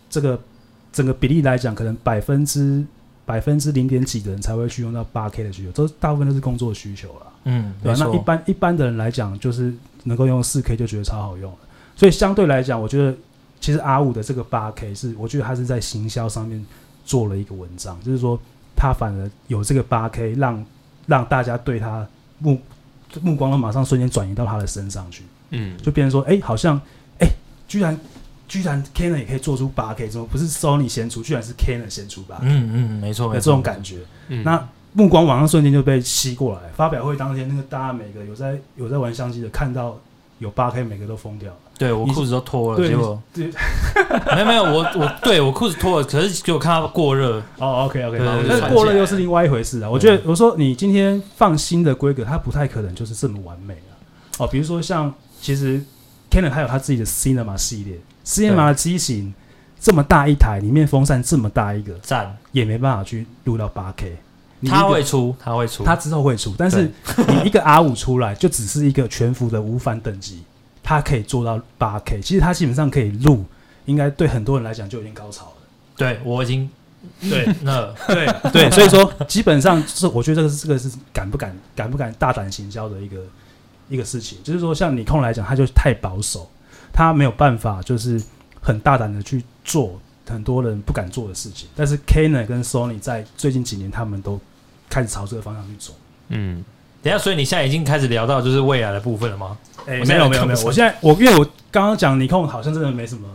[0.08, 0.40] 这个
[0.92, 2.84] 整个比例来讲，可能百分之。
[3.26, 7.26] 百分之零点几的人才会去用到八 K 的需求，都大部分都是工作需求了。
[7.42, 7.98] 嗯，对吧？
[7.98, 11.58] 那一般一般的人来讲，就是能够用四 K 就觉得超好用了。
[11.96, 13.12] 所以相对来讲，我觉得
[13.66, 16.64] 其实阿五的这个八 K 是，我觉得他是在行销上面
[17.04, 18.38] 做了一个文章，就是说
[18.76, 20.64] 他反而有这个八 K，让
[21.06, 22.06] 让大家对他
[22.38, 22.60] 目
[23.20, 25.24] 目光都马上瞬间转移到他的身上去。
[25.50, 26.76] 嗯，就变成说，哎、欸，好像，
[27.18, 27.32] 哎、欸，
[27.66, 27.98] 居然。
[28.48, 31.20] 居然 Canon 也可以做出八 K，怎么不是 Sony 先出？
[31.20, 32.42] 居然是 Canon 先出八 K。
[32.44, 33.98] 嗯嗯，没错，有这种感觉。
[34.28, 36.60] 嗯、那目光往上瞬间就被吸过来。
[36.76, 39.98] 发表会当天，那个大家每个有在有在玩相机的，看到
[40.38, 41.58] 有八 K，每个都疯掉了。
[41.78, 43.50] 对，我裤子都脱了，结果对，
[44.34, 47.42] 没有没有，我我对我裤子脱了，可是给我看到过热。
[47.58, 48.18] 哦，OK OK，
[48.48, 49.90] 但是过热又是另外一回事啊。
[49.90, 53.80] 我觉得我说你今天放新的规格，它不太可能就是这么完美了。
[54.38, 55.82] 哦，比如说像其实
[56.30, 57.98] Canon 它有它自己的 Cinema 系列。
[58.24, 59.32] Cinema 的机型
[59.78, 64.16] 这么大一台，里面风扇这么大一个，赞也没办法去录到八 K。
[64.68, 66.54] 它会出，他会出，他之后会出。
[66.56, 66.90] 但是
[67.28, 70.42] 你一个 R 五出来， 就只是一个全幅的无反等级，
[70.82, 72.20] 他可以做到八 K。
[72.20, 73.44] 其实他基本上可以录，
[73.84, 75.52] 应该对很多人来讲就已经高潮了。
[75.96, 76.68] 对我已经
[77.20, 83.16] 对那对对，所以说基本上是我觉得这个是这个是敢不敢敢不敢大胆行销的一个
[83.88, 84.38] 一个事情。
[84.42, 86.48] 就是说，像你控来讲，他就太保守。
[86.92, 88.22] 他没有办法，就是
[88.62, 91.68] 很大胆的去做很多人不敢做的事情。
[91.76, 94.40] 但是 Canon 跟 Sony 在最近几年，他们都
[94.88, 95.92] 开始朝这个方向去走。
[96.28, 96.64] 嗯，
[97.02, 99.56] 等下，所以你现在已经开始聊到就是未来的部分了吗？
[99.86, 103.28] 哎、欸，没有没有没有，我现在我因为我刚刚讲尼康好像真的没什么，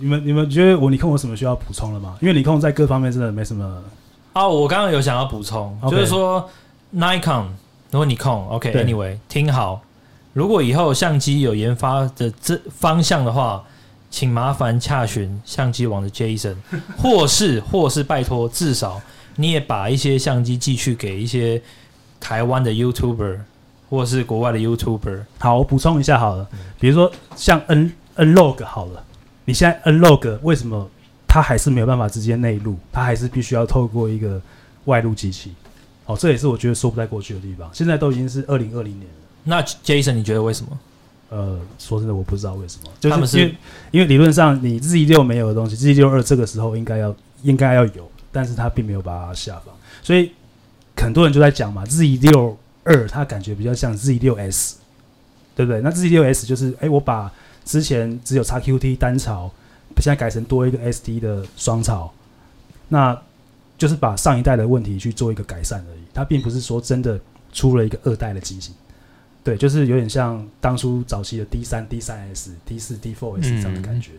[0.00, 2.16] 你们你们觉得我尼康有什么需要补充的吗？
[2.20, 3.82] 因为尼康在各方面真的没什么。
[4.32, 5.90] 啊，我刚刚有想要补充，okay.
[5.90, 6.50] 就是说
[6.94, 7.44] Nikon，
[7.90, 9.80] 如果尼控，OK，Anyway，听好。
[10.32, 13.62] 如果以后相机有研发的这方向的话，
[14.10, 16.56] 请麻烦洽询相机网的 Jason，
[16.98, 19.00] 或是或是拜托，至少
[19.36, 21.60] 你也把一些相机寄去给一些
[22.20, 23.38] 台湾的 YouTuber，
[23.90, 25.24] 或是国外的 YouTuber。
[25.38, 29.04] 好，我补充一下好了，比如说像 N N-Log 好了，
[29.44, 30.88] 你现在 N-Log 为什么
[31.26, 34.40] 它还是没有办法直接内录，它还是必须要透过一个
[34.84, 35.52] 外录机器？
[36.06, 37.68] 哦，这也是我觉得说不太过去的地方。
[37.72, 39.18] 现在都已经是二零二零年了。
[39.44, 40.78] 那 Jason，你觉得为什么？
[41.30, 42.90] 呃，说真的，我不知道为什么。
[43.00, 43.54] 就是、他们是因为，
[43.90, 50.32] 因为理论上你 Z 六没有的东西，Z 六二这个时候应该要应该要有，但是他并没有把它下放，所以
[50.96, 54.78] 很多人就在讲嘛，Z 六二它感觉比较像 Z 六 S，
[55.54, 55.80] 对不对？
[55.80, 57.32] 那 Z 六 S 就是，哎、欸，我把
[57.64, 59.48] 之前只有 XQT 单槽，
[59.98, 62.12] 现在改成多一个 SD 的双槽，
[62.88, 63.16] 那
[63.78, 67.20] 就是把上一代的问题去做一个改善而已，它并不是说真的
[67.52, 68.74] 出了一个二代的机型。
[69.44, 74.10] 对，就是有点像当初早期的 D 三、D 三 S、D 四、D four S 这样的感觉，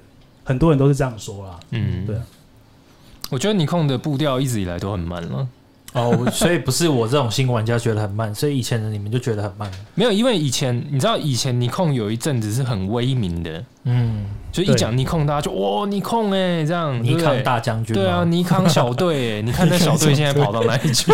[0.45, 1.59] 很多人都是这样说啦。
[1.71, 2.15] 嗯，对。
[3.29, 5.47] 我觉得尼康的步调一直以来都很慢了。
[5.93, 9.71] 哦，所以不是我这种新玩家觉得很慢， 所以以前的你们就觉得很慢。
[9.93, 21.13] 没有，因为以前你知道，以前尼康有一阵子是很威名的，嗯，就一讲尼康，大家就哇尼康哎，这样尼康大将军，对啊，尼康小队， 你看那小队现在跑到哪里去？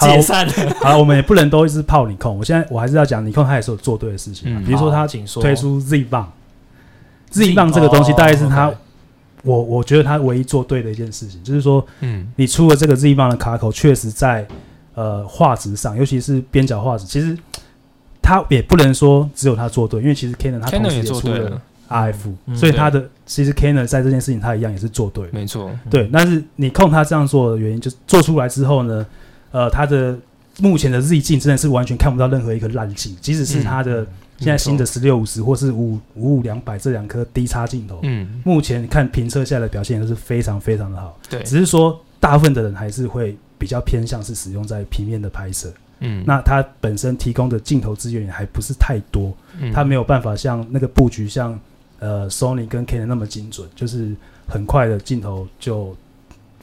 [0.00, 0.52] 解散了。
[0.80, 4.64] 好，我们也不能都一直泡尼康，我现在我还是要讲尼康，他也是有做对的事情。
[4.64, 6.32] 比如说他推出 Z 棒
[7.28, 8.72] ，Z 棒这个东西大概是他。
[9.46, 14.44] 我我觉得他唯一做对的一件事情，就是说，嗯，你出了这个 Z 棒的卡口，确实在
[14.94, 17.38] 呃画质上，尤其是边角画质，其实
[18.20, 26.10] 他也不能说只有他做对，因为其实 Canon 他同时也出了 RF，所以他的其实 Canon 在这件事情他一样也是做对，没错，对。
[26.12, 29.06] 但是你控他这样做的原因，就是做出来之后呢，
[29.52, 30.18] 呃，他的
[30.58, 34.04] 目前的 Z 镜真的是完全看不到任何一个烂镜，即使是他的。
[34.38, 51.58] 现在新的十六五十或是五五五两百这两颗低差镜头，嗯，目前看评测下来的表现都是非常非常的好，对，只是说大部分的人还是会比较偏向是使用在平面的拍摄，嗯，那它本身提供的镜头资源也还不是太多，嗯，它没有办法像那个布局像
[51.98, 54.14] 呃 Sony 跟 Canon 那么精准，就是
[54.46, 55.96] 很快的镜头就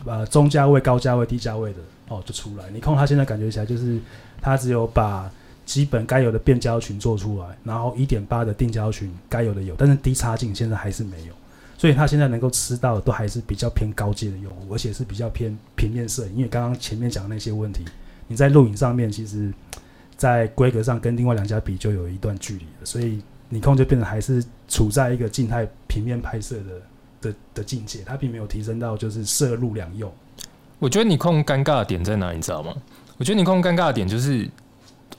[0.05, 2.65] 呃中价位、高价位、低价位的哦就出来。
[2.71, 3.99] 你看它现在感觉起来就是
[4.39, 5.31] 它只有把。
[5.65, 11.33] 基本该有的变焦群做出来，然后一点八的定焦群该有的有，但是低差镜现在还是没有，
[11.77, 16.35] 所以它现在能够吃到的都还是比较偏高阶的用户，而且是比较偏平面摄影。
[16.35, 17.85] 因为刚刚前面讲的那些问题，
[18.27, 19.53] 你在录影上面，其实，
[20.17, 30.11] 在规格上跟另外两家比就有一段距离了，所以尼控就变得还是处在一个静态平面拍摄的的的境界，它并没有提升到就是摄录两用。
[30.79, 32.75] 我觉得尼控尴尬的点在哪，你知道吗？
[33.17, 34.49] 我觉得尼控尴尬的点就是。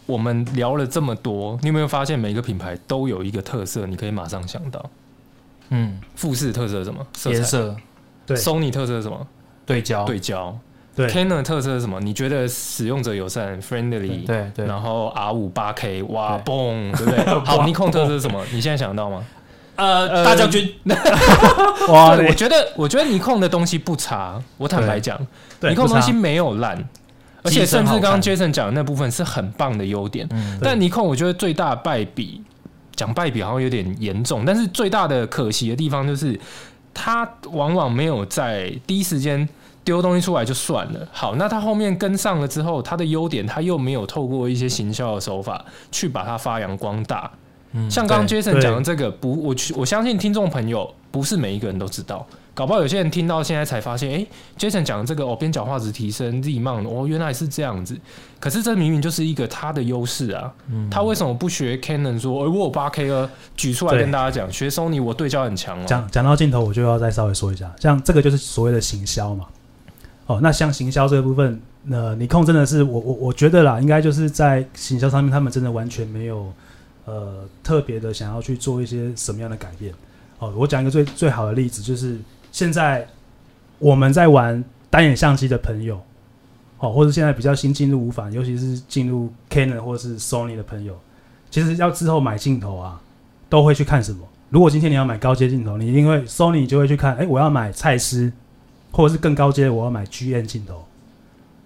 [0.06, 3.86] 我们聊了这么多，你有没有发现每一个品牌都有一个特色？
[3.86, 4.90] 你可以马上想到，
[5.70, 7.06] 嗯，富士特色是什么？
[7.26, 7.74] 颜色。
[8.26, 8.36] 对。
[8.36, 9.26] Sony 特色是什么？
[9.64, 10.04] 对焦。
[10.04, 10.56] 对焦。
[10.94, 11.08] 对。
[11.08, 11.98] Canon 特色是什么？
[12.00, 14.26] 你觉得使用者友善，friendly。
[14.26, 14.66] 对对。
[14.66, 17.24] 然后 R 五八 K，哇，嘣，对不对？
[17.44, 18.44] 好，Nikon 特色是什么？
[18.52, 19.24] 你现在想得到吗？
[19.76, 20.72] 呃，大将军。
[21.88, 24.40] 哇，我觉得，我觉得 Nikon 的东西不差。
[24.56, 25.18] 我坦白讲
[25.60, 26.86] ，Nikon 东西没有烂。
[27.44, 32.42] 而且甚至刚刚 Jason 讲的那部分是很棒的优点，嗯、但尼康我觉得最大败笔，
[32.96, 36.40] 讲败笔好像有点严重，但是最大的可惜的地方就是，
[36.94, 39.46] 他往往没有在第一时间
[39.84, 41.06] 丢东西出来就算了。
[41.12, 47.30] 好，那他后面跟上了之后，他的优点他又没有透过一些行销的手法去把它发扬光大。
[47.72, 52.26] 嗯、像刚刚 Jason 讲的这个，不，我我相信听众朋友不是每一个人都知道。
[52.54, 57.98] 搞不好有些人听到现在才发现，哎、欸，Jason 讲的这个哦，边角化质提升，Z mount 哦，原来是这样子。
[58.38, 65.82] 可是这明明就是一个他的优势啊，嗯、他为什么不学 Canon 说，哎、欸，我有八 K 啊，举出来跟大家讲，学 Sony 我对焦很强哦。
[65.84, 69.46] 讲讲到镜头，我就要再稍微说一下，像这个就是所谓的行销嘛。
[70.26, 76.52] 哦，那像行销这个部分，那尼控真的是我我我觉得啦，应该就是在行销上面，他们真的完全没有
[77.04, 79.92] 呃特别的想要去做一些什么样的改变。
[80.38, 82.16] 哦，我讲一个最最好的例子就是。
[82.54, 83.04] 现在
[83.80, 86.00] 我们在玩单眼相机的朋友，
[86.78, 90.96] 哦，或者现在比较新进入无反，尤其是进入 Canon 或是 Sony 的朋友，
[91.50, 93.02] 其实要之后买镜头啊，
[93.48, 94.24] 都会去看什么？
[94.50, 98.32] 如果今天你要买高阶镜头，你一定会 Sony 就会去看，哎，我要买蔡司，
[98.92, 100.84] 或者是更高阶，我要买 GM 镜头。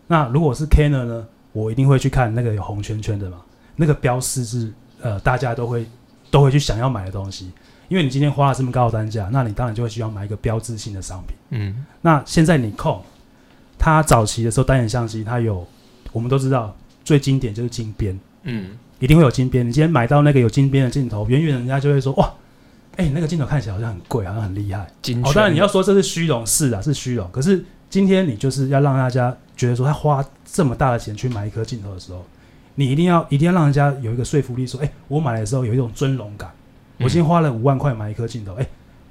[0.07, 3.43] 那如果是 Canon 呢，我一定会去看那个有红圈圈的嘛，
[3.77, 4.73] 那个标示是
[5.03, 5.85] 呃大家都会
[6.31, 7.53] 都会去想要买的东西。
[7.89, 11.37] 因为你今天花了这么高的单价，那你当然就会需要买一个标志性的商品。
[11.51, 13.03] 嗯，那现在你控，
[13.79, 15.67] 它早期的时候单眼相机，它有
[16.13, 19.67] 我们都知道最经典就是金边，嗯，一定会有金边。
[19.67, 22.31] 你今天买到那个有金边的镜头，远远人家就会说哇，
[22.97, 24.87] 哎、欸，那个镜头看起来好像很贵，好像很厉害。
[25.01, 27.27] 金哦，当然你要说这是虚荣，是啊，是虚荣。
[27.33, 32.23] 可是今天你就是要让大家觉得说，他花这么大的钱去买一颗镜头的时候，
[32.75, 36.51] 你一定要一定要让人家有一个说服力，说，哎、欸，我买的时候有一种尊荣感。
[36.99, 38.69] 我今天花了五万块买一颗镜头，哎、欸，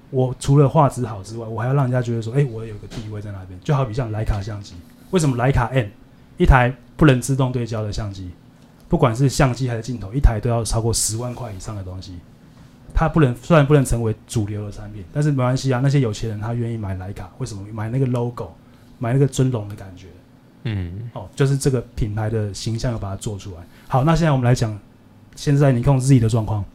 [0.09, 3.57] 我除了画质好之外，我还要让人家觉得说，哎、欸，我有个地位在那边。
[3.63, 4.75] 就好比像徕卡相机，
[5.11, 5.87] 为什么徕卡 M
[6.37, 8.31] 一台不能自动对焦的相机，
[8.89, 12.17] 不管是相机还是镜头，一台都要超过十万块以上的东西，
[12.93, 15.79] 它不能虽然不能成为主流的产品，但是没关系啊。
[15.81, 17.65] 那些有钱人他愿意买徕卡，为什么？
[17.71, 18.51] 买那个 logo，
[18.99, 20.07] 买那个尊龙的感觉，
[20.63, 23.57] 嗯，哦，就是这个品牌的形象要把它做出来。
[23.87, 24.77] 好，那现在我们来讲，
[25.35, 26.65] 现在尼康自己的状况。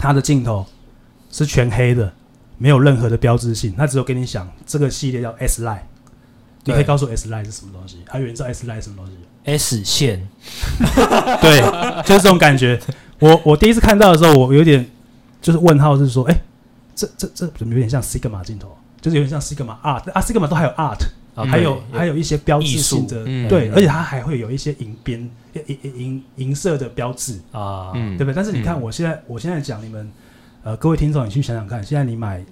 [0.00, 0.66] 它的镜头
[1.30, 2.12] 是全黑的，
[2.58, 5.82] 没有任何的标志性，它只有跟你讲这个系列叫 S Line，
[6.64, 7.98] 你可以告诉我 S Line 是什么东西？
[8.08, 9.12] 还有人知道 S Line 是什么东西
[9.44, 10.26] ？S 线，
[11.40, 11.60] 对，
[12.02, 12.80] 就是这种感觉。
[13.18, 14.90] 我我第一次看到的时候，我有点
[15.42, 16.40] 就是问号，是说，哎、欸，
[16.94, 18.76] 这这这怎么有点像 Sigma 镜头？
[19.00, 20.98] 就是有点像 Sigma art 啊，Sigma 都还有 art，、啊、
[21.44, 28.34] 还有还有一些标志性的，嗯、对，而且它还会有一些银边银银银色的标志啊，对不对？
[28.34, 30.10] 但是你看，我现在我现在讲你们，
[30.62, 32.44] 呃，各位听众，你去想想看，现在你买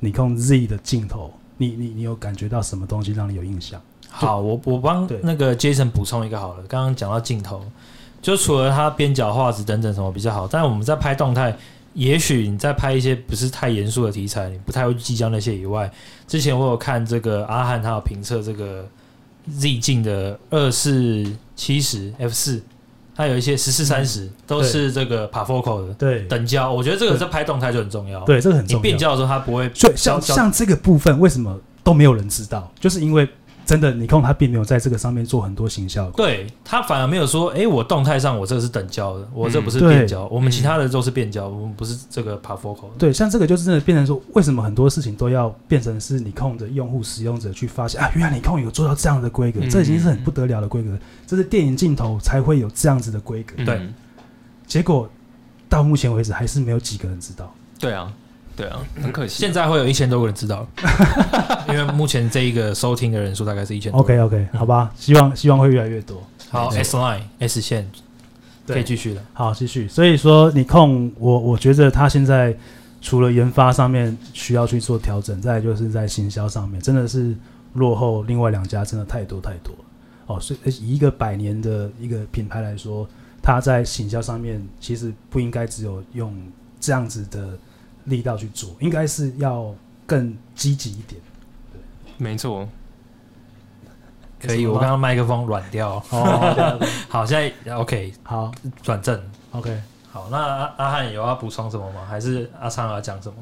[0.00, 3.80] 尼康 Z 的镜头，你你你有感觉到什么东西让你有印象？
[4.08, 6.62] 好，我我帮那个 Jason 补充一个好了。
[6.68, 7.64] 刚刚讲到镜头，
[8.20, 11.56] 就除了它边角画质等等什么比较好，但我们在拍动态，
[11.94, 15.90] 也许你在拍一些不是太严肃的题材，你不太会计较那些以外，
[16.26, 18.88] 之前我有看这个阿汉他有评测这个
[19.58, 21.24] Z 镜的二四
[21.54, 22.62] 七十 F 四，
[23.14, 28.78] 它有一些十四三十都是这个 Parfocal 的，对等焦，我觉得这个在拍动态就很重要，对，这个很重要。
[28.78, 33.28] 你变焦的时候它不会，对像像这个部分为什么都没有人知道，就是因为。
[33.64, 42.88] 真的，尼康他并没有在这个上面做很多行销，对他反而没有说，哎、欸，我动态上我这个是等焦的，我这不是变焦，嗯、我们其他的都是变焦，我们不是这个 parfocal。
[42.98, 48.10] 对，像这个就是真的变成说，为什么很多事情都要变成是你控的用户使用者去发现啊？
[48.14, 53.64] 原来尼康有做到这样的规格，嗯、这已经是很不得了的规格，这是电影镜头才会有这样子的规格。
[53.64, 53.80] 对，
[54.66, 55.08] 结果
[55.68, 57.54] 到目前为止还是没有几个人知道。
[57.78, 58.12] 对啊。
[58.54, 59.40] 对啊，很可惜。
[59.40, 60.66] 现在会有一千多个人知道，
[61.68, 64.00] 因为目前这一个收听的人数大概是一千多。
[64.00, 66.22] OK OK，好吧，希望希望会越来越多。
[66.50, 67.90] 好，S line S 线
[68.66, 69.22] 可以继续了。
[69.32, 69.88] 好，继续。
[69.88, 72.54] 所以说，你控，我我觉得他现在
[73.00, 77.34] 除了研发上面需要去做调整，再就是在行销上面真的是
[77.72, 79.84] 落后另外两家真的太多太多了。
[80.26, 83.08] 哦，所以以一个百年的一个品牌来说，
[83.40, 86.36] 它在行销上面其实不应该只有用
[86.78, 87.58] 这样子的。
[88.04, 89.74] 力道去做，应该是要
[90.06, 91.20] 更积极一点。
[91.72, 91.80] 对，
[92.18, 92.68] 没错。
[94.40, 96.02] 可以，我刚刚麦克风软掉。
[96.10, 96.78] 哦，
[97.08, 98.50] 好，现在 OK，好，
[98.82, 99.20] 转正。
[99.52, 99.80] OK，
[100.10, 102.04] 好，那阿阿汉有要补充什么吗？
[102.08, 103.36] 还是阿昌要讲什么？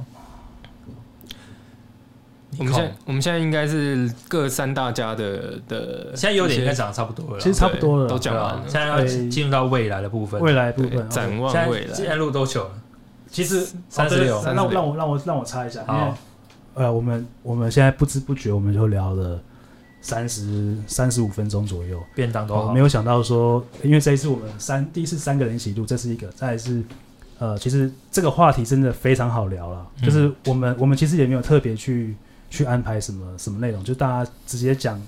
[2.58, 8.62] 我们现在我们现在应该是各三大家的的，现在优点应该讲的差不多了，其实差不多了，都讲完了。
[8.66, 12.70] 现在要进入到未来的部分，未来部分展望未来，现在录多久了？
[13.30, 16.12] 其实三十六，那让我让我让我让我猜一下，因为
[16.74, 19.40] 呃，我们我们现在不知不觉我们就聊了
[20.00, 26.82] 三十三十五分钟左右，便当都好，没有想到说，因为这一次我们三第一次三个人一起录，这是一个，再来是
[27.38, 32.16] 呃，其实这个话题真的非常好聊了，就是我们我们其实也没有特别去
[32.50, 35.00] 去安排什么什么内容，就大家直接讲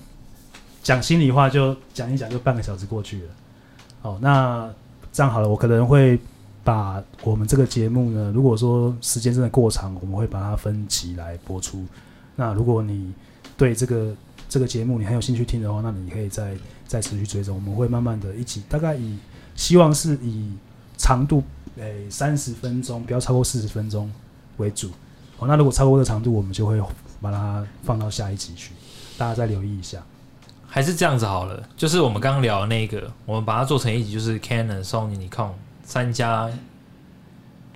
[0.81, 3.29] 讲心里话，就讲一讲，就半个小时过去了。
[4.01, 4.69] 好，那
[5.11, 6.17] 这样好了，我可能会。
[6.63, 11.85] 把我们这个节目呢，如果说时间真的过长，我们会把它分集来播出。
[12.35, 13.13] 那如果你
[13.57, 14.15] 对这个
[14.47, 16.55] 这个节目你很有兴趣听的话，那你可以再
[16.87, 17.55] 再持续追踪。
[17.55, 19.17] 我们会慢慢的一起，大概以
[19.55, 20.51] 希望是以
[20.97, 21.43] 长度
[21.77, 24.09] 诶三十分钟，不要超过四十分钟
[24.57, 24.89] 为主。
[25.39, 26.81] 哦，那如果超过这个长度，我们就会
[27.19, 28.71] 把它放到下一集去。
[29.17, 30.01] 大家再留意一下。
[30.65, 35.51] 还是这样子好了，就是我们刚刚聊的那个，我们把它做成一集，就是 Canon、Sony、Nikon。
[35.83, 36.49] 三家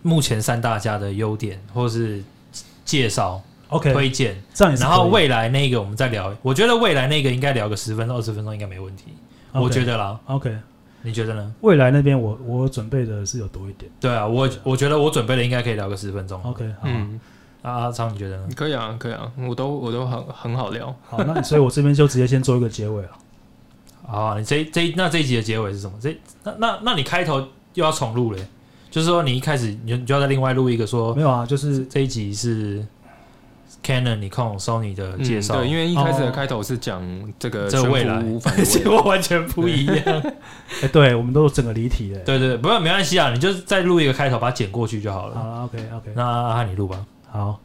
[0.01, 2.23] 目前三大家的优点，或是
[2.85, 4.41] 介绍，OK，推荐，
[4.79, 6.33] 然后未来那个我们再聊。
[6.41, 9.13] 我觉得未来那个应该聊个十分钟、二十分钟应该没问题。
[9.51, 10.55] 我觉得啦，OK，
[11.01, 11.53] 你觉得呢？
[11.61, 13.91] 未来那边我我准备的是有多一点。
[13.99, 16.41] 对啊，我我觉得我准备的应该可以聊个十分钟。
[16.43, 16.87] OK，好。
[17.63, 18.47] 阿阿昌，你觉得呢？
[18.55, 20.95] 可以啊，可以啊，我都我都很很好聊。
[21.09, 23.09] 好，那所以我这边就直接先做一个结尾了。
[24.07, 25.97] 啊，你这这那这一集的结尾是什么？
[25.99, 27.45] 这那那那你开头。
[27.77, 28.39] 又要重录了，
[28.89, 32.83] 就是说你一开始你就你就要再另外录一个说没有啊，就是这一集是
[33.83, 35.57] Canon、Nikon、Sony 的介绍。
[35.57, 37.03] 对，因为一开始的开头是讲
[37.37, 38.19] 这个这未来，
[38.65, 40.03] 结果 完全不一样。
[40.81, 42.19] 哎，对，我们都整个离题了。
[42.21, 45.35] 对对，不过没关系啊，你就是再录一个开头，把它剪过去就好了。
[45.35, 47.05] 好了，OK OK，那阿汉你录吧。
[47.29, 47.59] 好，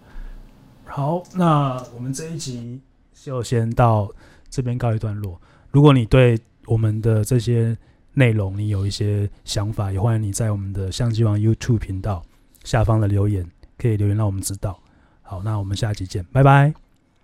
[0.84, 2.78] 好，那我们这一集
[3.14, 4.10] 就先到
[4.50, 5.40] 这边告一段落。
[5.70, 7.74] 如果你对我们的这些
[8.14, 12.22] 内容，你有一些想法，也欢迎你在我们的相机王 YouTube 频道
[12.64, 13.46] 下方的留言，
[13.78, 14.78] 可以留言让我们知道。
[15.22, 16.74] 好，那我们下期见，拜拜，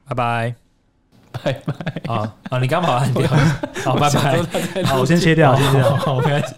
[0.07, 0.55] 拜拜，
[1.33, 2.15] 拜拜。
[2.15, 3.29] 啊啊，你刚把它按掉，
[3.85, 4.83] 好，拜拜。
[4.85, 6.55] 好，我先切掉，先切掉， 好，没关系。